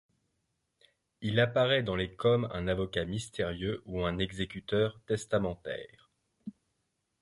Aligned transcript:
Il 1.21 1.39
apparaît 1.39 1.83
dans 1.83 1.95
les 1.95 2.15
comme 2.15 2.45
un 2.53 2.67
avocat 2.67 3.05
mystérieux 3.05 3.83
ou 3.85 4.03
un 4.03 4.17
exécuteur 4.17 4.99
testamentaire. 5.05 6.09